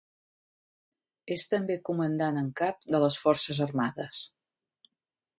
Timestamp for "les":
3.03-3.19